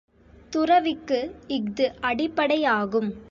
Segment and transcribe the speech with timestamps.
[0.49, 1.19] துறவிக்கு
[1.47, 3.11] இஃது அடிப்படையாகும்.